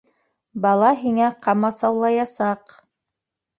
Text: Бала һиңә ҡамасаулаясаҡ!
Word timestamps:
Бала 0.63 0.89
һиңә 1.01 1.29
ҡамасаулаясаҡ! 1.45 2.77